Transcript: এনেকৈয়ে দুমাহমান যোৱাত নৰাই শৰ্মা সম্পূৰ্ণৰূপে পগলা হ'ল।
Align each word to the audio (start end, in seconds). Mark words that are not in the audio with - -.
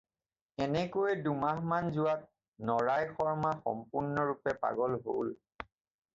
এনেকৈয়ে 0.67 1.19
দুমাহমান 1.27 1.89
যোৱাত 1.97 2.65
নৰাই 2.71 3.07
শৰ্মা 3.13 3.53
সম্পূৰ্ণৰূপে 3.61 4.57
পগলা 4.67 5.01
হ'ল। 5.07 5.33